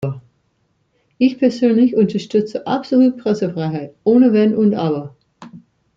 Ich 1.19 1.37
persönlich 1.37 1.95
unterstütze 1.95 2.65
absolute 2.65 3.17
Pressefreiheit 3.21 3.93
ohne 4.03 4.33
Wenn 4.33 4.55
und 4.55 4.73
Aber. 4.73 5.15